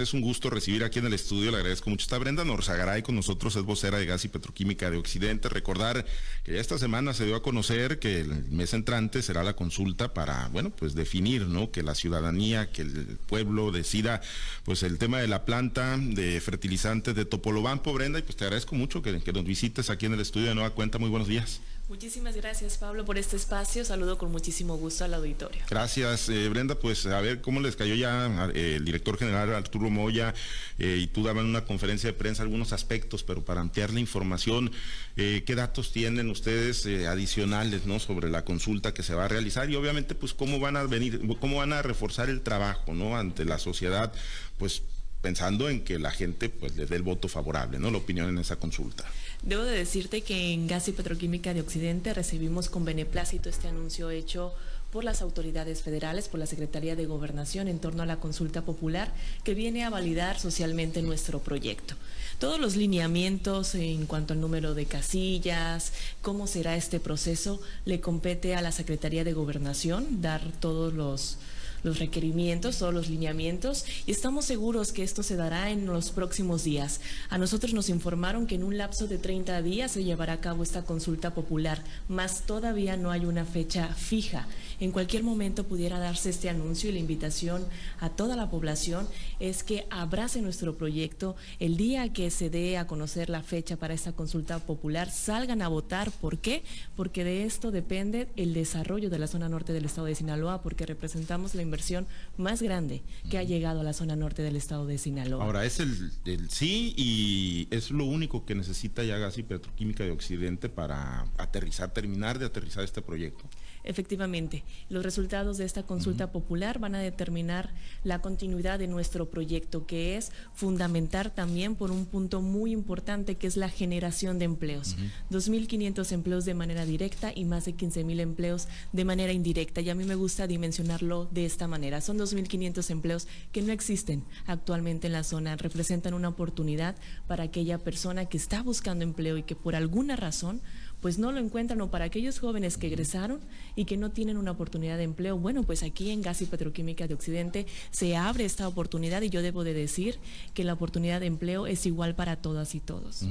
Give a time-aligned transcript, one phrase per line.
[0.00, 2.04] Es un gusto recibir aquí en el estudio, le agradezco mucho.
[2.04, 5.50] Está Brenda Norzagaray con nosotros, es vocera de Gas y Petroquímica de Occidente.
[5.50, 6.06] Recordar
[6.42, 10.14] que ya esta semana se dio a conocer que el mes entrante será la consulta
[10.14, 11.70] para, bueno, pues definir, ¿no?
[11.70, 14.22] Que la ciudadanía, que el pueblo decida,
[14.64, 18.76] pues el tema de la planta de fertilizantes de Topolobampo, Brenda, y pues te agradezco
[18.76, 20.96] mucho que, que nos visites aquí en el estudio de Nueva Cuenta.
[20.96, 21.60] Muy buenos días.
[21.90, 23.84] Muchísimas gracias, Pablo, por este espacio.
[23.84, 25.60] Saludo con muchísimo gusto al auditorio.
[25.68, 26.76] Gracias, eh, Brenda.
[26.76, 30.32] Pues a ver cómo les cayó ya eh, el director general Arturo Moya
[30.78, 34.70] eh, y tú daban una conferencia de prensa algunos aspectos, pero para ampliar la información,
[35.16, 37.98] ¿qué datos tienen ustedes adicionales ¿no?
[37.98, 39.68] sobre la consulta que se va a realizar?
[39.68, 43.18] Y obviamente, pues cómo van a venir, cómo van a reforzar el trabajo ¿no?
[43.18, 44.12] ante la sociedad,
[44.58, 44.82] pues
[45.20, 47.90] pensando en que la gente pues le dé el voto favorable, ¿no?
[47.90, 49.04] La opinión en esa consulta.
[49.42, 54.10] Debo de decirte que en Gas y Petroquímica de Occidente recibimos con beneplácito este anuncio
[54.10, 54.52] hecho
[54.92, 59.14] por las autoridades federales, por la Secretaría de Gobernación en torno a la consulta popular
[59.42, 61.94] que viene a validar socialmente nuestro proyecto.
[62.38, 68.54] Todos los lineamientos en cuanto al número de casillas, cómo será este proceso, le compete
[68.56, 71.38] a la Secretaría de Gobernación dar todos los
[71.82, 76.64] los requerimientos, todos los lineamientos y estamos seguros que esto se dará en los próximos
[76.64, 77.00] días.
[77.28, 80.62] A nosotros nos informaron que en un lapso de 30 días se llevará a cabo
[80.62, 84.46] esta consulta popular, mas todavía no hay una fecha fija.
[84.80, 87.64] En cualquier momento pudiera darse este anuncio y la invitación
[88.00, 89.06] a toda la población
[89.38, 93.94] es que abrace nuestro proyecto el día que se dé a conocer la fecha para
[93.94, 96.10] esta consulta popular, salgan a votar.
[96.10, 96.62] ¿Por qué?
[96.96, 100.86] Porque de esto depende el desarrollo de la zona norte del estado de Sinaloa, porque
[100.86, 104.98] representamos la inversión más grande que ha llegado a la zona norte del estado de
[104.98, 105.44] Sinaloa.
[105.44, 106.10] Ahora, es el,
[106.50, 111.92] sí y es lo único que necesita ya Gas y Petroquímica de Occidente para aterrizar,
[111.92, 113.44] terminar de aterrizar este proyecto.
[113.82, 117.70] Efectivamente, los resultados de esta consulta popular van a determinar
[118.04, 123.46] la continuidad de nuestro proyecto, que es fundamentar también por un punto muy importante, que
[123.46, 124.96] es la generación de empleos.
[125.30, 129.80] 2.500 empleos de manera directa y más de 15.000 empleos de manera indirecta.
[129.80, 132.00] Y a mí me gusta dimensionarlo de esta manera.
[132.00, 135.56] Son 2.500 empleos que no existen actualmente en la zona.
[135.56, 140.60] Representan una oportunidad para aquella persona que está buscando empleo y que por alguna razón
[141.00, 143.40] pues no lo encuentran o para aquellos jóvenes que egresaron
[143.76, 147.06] y que no tienen una oportunidad de empleo, bueno, pues aquí en Gas y Petroquímica
[147.06, 150.18] de Occidente se abre esta oportunidad y yo debo de decir
[150.54, 153.22] que la oportunidad de empleo es igual para todas y todos.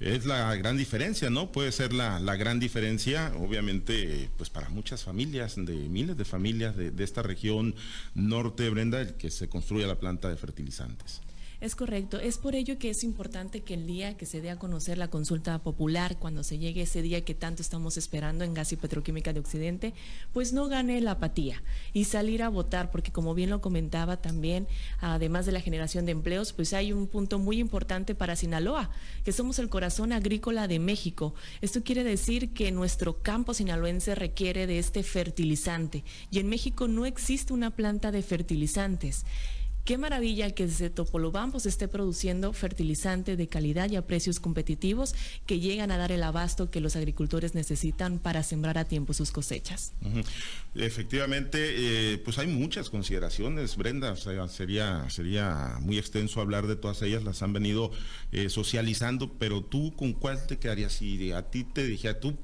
[0.00, 1.52] Es la gran diferencia, ¿no?
[1.52, 6.90] Puede ser la, gran diferencia, obviamente, pues para muchas familias, de miles de familias de,
[6.90, 7.74] de esta región
[8.14, 11.22] norte, Brenda, el que se construya la planta de fertilizantes.
[11.60, 12.20] Es correcto.
[12.20, 15.08] Es por ello que es importante que el día que se dé a conocer la
[15.08, 19.32] consulta popular, cuando se llegue ese día que tanto estamos esperando en Gas y Petroquímica
[19.32, 19.94] de Occidente,
[20.34, 21.62] pues no gane la apatía
[21.94, 24.68] y salir a votar, porque como bien lo comentaba también,
[25.00, 28.90] además de la generación de empleos, pues hay un punto muy importante para Sinaloa,
[29.24, 31.34] que somos el corazón agrícola de México.
[31.62, 37.06] Esto quiere decir que nuestro campo sinaloense requiere de este fertilizante y en México no
[37.06, 39.24] existe una planta de fertilizantes.
[39.86, 45.14] Qué maravilla que desde Topolobampo se esté produciendo fertilizante de calidad y a precios competitivos
[45.46, 49.30] que llegan a dar el abasto que los agricultores necesitan para sembrar a tiempo sus
[49.30, 49.92] cosechas.
[50.74, 51.58] Efectivamente,
[52.14, 57.44] eh, pues hay muchas consideraciones, Brenda, sería, sería muy extenso hablar de todas ellas, las
[57.44, 57.92] han venido
[58.32, 62.36] eh, socializando, pero tú con cuál te quedarías si a ti te dije a tú,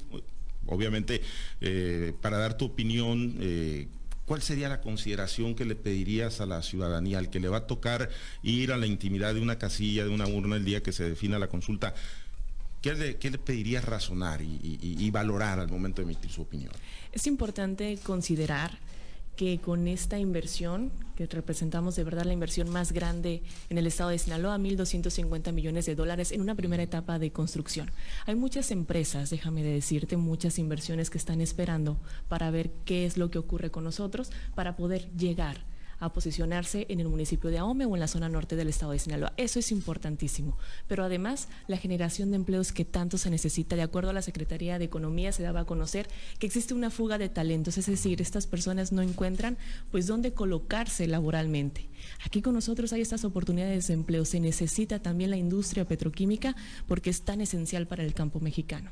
[0.66, 1.22] obviamente,
[1.60, 3.36] eh, para dar tu opinión,
[4.26, 7.66] ¿cuál sería la consideración que le pedirías a la ciudadanía, al que le va a
[7.66, 8.10] tocar
[8.42, 11.38] ir a la intimidad de una casilla, de una urna el día que se defina
[11.38, 11.94] la consulta?
[12.80, 16.72] ¿Qué le, pedirías razonar y valorar al momento de emitir su opinión?
[17.12, 18.76] Es importante considerar
[19.42, 24.10] que con esta inversión, que representamos de verdad la inversión más grande en el estado
[24.10, 27.90] de Sinaloa, 1.250 millones de dólares en una primera etapa de construcción.
[28.26, 31.98] Hay muchas empresas, déjame decirte, muchas inversiones que están esperando
[32.28, 35.64] para ver qué es lo que ocurre con nosotros, para poder llegar
[36.02, 38.98] a posicionarse en el municipio de Ahome o en la zona norte del estado de
[38.98, 39.32] Sinaloa.
[39.36, 40.58] Eso es importantísimo.
[40.88, 44.80] Pero además, la generación de empleos que tanto se necesita, de acuerdo a la Secretaría
[44.80, 46.08] de Economía, se daba a conocer
[46.40, 49.56] que existe una fuga de talentos, es decir, estas personas no encuentran
[49.92, 51.88] pues dónde colocarse laboralmente.
[52.24, 54.24] Aquí con nosotros hay estas oportunidades de empleo.
[54.24, 56.56] Se necesita también la industria petroquímica
[56.86, 58.90] porque es tan esencial para el campo mexicano.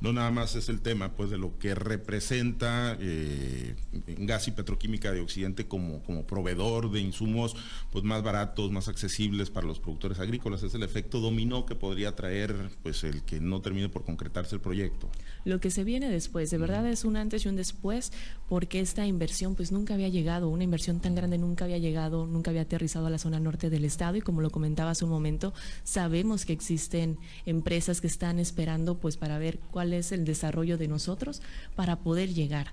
[0.00, 3.76] No nada más es el tema pues de lo que representa eh,
[4.18, 7.54] gas y petroquímica de Occidente como, como proveedor de insumos
[7.92, 10.62] pues más baratos, más accesibles para los productores agrícolas.
[10.62, 14.62] Es el efecto dominó que podría traer pues el que no termine por concretarse el
[14.62, 15.10] proyecto.
[15.44, 18.12] Lo que se viene después, de verdad es un antes y un después,
[18.48, 22.50] porque esta inversión pues nunca había llegado, una inversión tan grande nunca había llegado, nunca
[22.50, 25.52] había aterrizado a la zona norte del estado y como lo comentaba hace un momento,
[25.84, 30.88] sabemos que existen empresas que están esperando pues para ver cuál es el desarrollo de
[30.88, 31.42] nosotros
[31.76, 32.72] para poder llegar.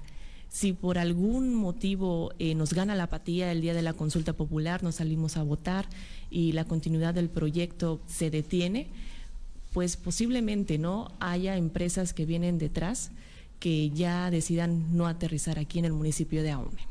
[0.50, 4.84] Si por algún motivo eh, nos gana la apatía el día de la consulta popular,
[4.84, 5.88] nos salimos a votar
[6.32, 8.88] y la continuidad del proyecto se detiene,
[9.74, 13.12] pues posiblemente no haya empresas que vienen detrás
[13.60, 16.82] que ya decidan no aterrizar aquí en el municipio de Aume.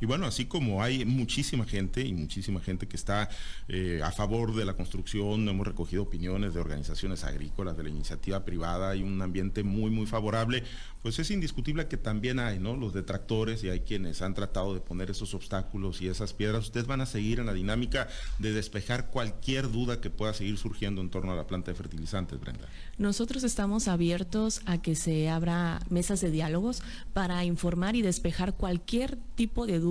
[0.00, 3.28] Y bueno, así como hay muchísima gente y muchísima gente que está
[3.68, 8.44] eh, a favor de la construcción, hemos recogido opiniones de organizaciones agrícolas, de la iniciativa
[8.44, 10.62] privada, y un ambiente muy, muy favorable,
[11.02, 12.76] pues es indiscutible que también hay, ¿no?
[12.76, 16.64] Los detractores y hay quienes han tratado de poner esos obstáculos y esas piedras.
[16.64, 18.08] Ustedes van a seguir en la dinámica
[18.38, 22.40] de despejar cualquier duda que pueda seguir surgiendo en torno a la planta de fertilizantes,
[22.40, 22.68] Brenda.
[22.98, 29.18] Nosotros estamos abiertos a que se abra mesas de diálogos para informar y despejar cualquier
[29.36, 29.87] tipo de duda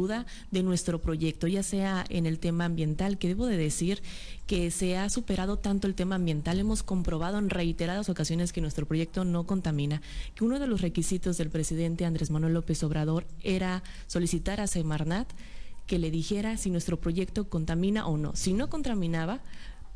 [0.52, 4.04] de nuestro proyecto, ya sea en el tema ambiental, que debo de decir
[4.46, 8.86] que se ha superado tanto el tema ambiental, hemos comprobado en reiteradas ocasiones que nuestro
[8.86, 10.02] proyecto no contamina,
[10.36, 15.28] que uno de los requisitos del presidente Andrés Manuel López Obrador era solicitar a Semarnat
[15.88, 18.36] que le dijera si nuestro proyecto contamina o no.
[18.36, 19.40] Si no contaminaba,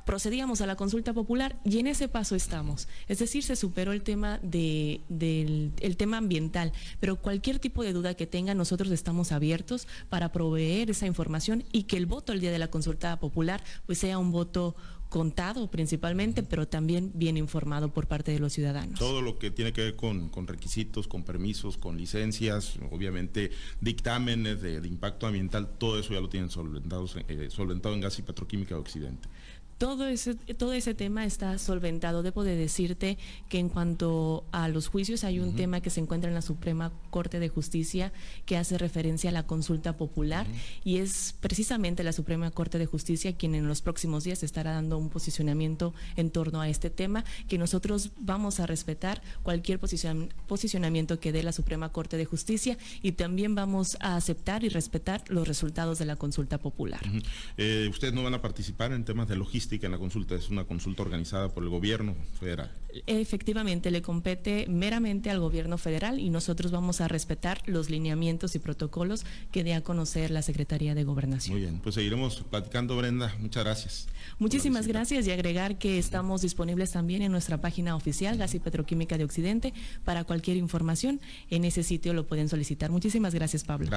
[0.06, 2.88] procedíamos a la consulta popular y en ese paso estamos.
[3.08, 7.94] Es decir, se superó el tema de, del el tema ambiental, pero cualquier tipo de
[7.94, 12.40] duda que tenga, nosotros estamos abiertos para proveer esa información y que el voto el
[12.40, 14.76] día de la consulta popular pues sea un voto
[15.12, 18.98] contado principalmente, pero también bien informado por parte de los ciudadanos.
[18.98, 24.78] Todo lo que tiene que ver con, requisitos, con permisos, con licencias, obviamente dictámenes de,
[24.88, 28.82] impacto ambiental, todo eso ya lo tienen solventado, eh, solventado en Gas y Petroquímica de
[28.82, 29.28] Occidente
[29.82, 32.22] todo ese, todo ese tema está solventado.
[32.22, 33.18] Debo de decirte
[33.50, 36.92] que en cuanto a los juicios hay un tema que se encuentra en la Suprema
[37.10, 38.14] Corte de Justicia
[38.46, 40.46] que hace referencia a la consulta popular
[40.84, 45.00] y es precisamente la Suprema Corte de Justicia quien en los próximos días estará dando
[45.02, 51.32] un posicionamiento en torno a este tema que nosotros vamos a respetar cualquier posicionamiento que
[51.32, 56.00] dé la Suprema Corte de Justicia y también vamos a aceptar y respetar los resultados
[56.00, 57.02] de la consulta popular.
[57.58, 59.72] Eh, ¿Ustedes no van a participar en temas de logística?
[59.86, 62.72] en la consulta, es una consulta organizada por el gobierno federal.
[63.08, 68.60] Efectivamente, le compete meramente al gobierno federal y nosotros vamos a respetar los lineamientos y
[68.60, 71.54] protocolos que dé a conocer la Secretaría de Gobernación.
[71.54, 73.34] Muy bien, pues seguiremos platicando, Brenda.
[73.40, 74.08] Muchas gracias.
[74.40, 79.18] Muchísimas gracias y agregar que estamos disponibles también en nuestra página oficial, Gas y Petroquímica
[79.18, 79.74] de Occidente,
[80.04, 81.22] para cualquier información.
[81.50, 82.92] En ese sitio lo pueden solicitar.
[82.92, 83.90] Muchísimas gracias, Pablo.